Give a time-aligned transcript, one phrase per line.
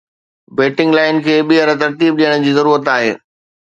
[0.59, 3.19] batting line کي ٻيهر ترتيب ڏيڻ جي ضرورت آهي